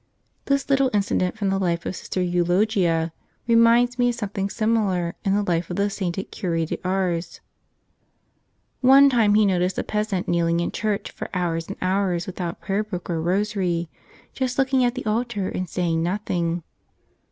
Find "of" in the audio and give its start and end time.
1.85-1.95, 4.09-4.15, 5.69-5.75